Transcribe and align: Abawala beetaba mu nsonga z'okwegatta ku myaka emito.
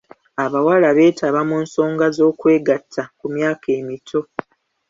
Abawala 0.43 0.89
beetaba 0.97 1.39
mu 1.49 1.57
nsonga 1.65 2.05
z'okwegatta 2.15 3.03
ku 3.19 3.25
myaka 3.35 3.67
emito. 3.79 4.19